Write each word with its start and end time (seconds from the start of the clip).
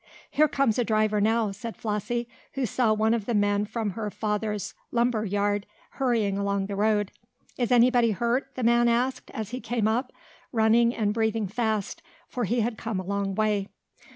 "Here 0.31 0.47
comes 0.47 0.79
a 0.79 0.83
driver 0.83 1.21
now," 1.21 1.51
said 1.51 1.77
Flossie, 1.77 2.27
who 2.53 2.65
saw 2.65 2.91
one 2.91 3.13
of 3.13 3.27
the 3.27 3.35
men 3.35 3.65
from 3.65 3.91
her 3.91 4.09
father's 4.09 4.73
lumber 4.91 5.25
yard 5.25 5.67
hurrying 5.91 6.39
along 6.39 6.65
the 6.65 6.75
road. 6.75 7.11
"Is 7.55 7.71
anybody 7.71 8.09
hurt?" 8.09 8.47
the 8.55 8.63
man 8.63 8.87
asked, 8.87 9.29
as 9.29 9.51
he 9.51 9.61
came 9.61 9.87
up, 9.87 10.11
running 10.51 10.91
and 10.95 11.13
breathing 11.13 11.45
fast, 11.47 12.01
for 12.27 12.45
he 12.45 12.61
had 12.61 12.79
come 12.79 12.99
a 12.99 13.05
long 13.05 13.35
way. 13.35 13.67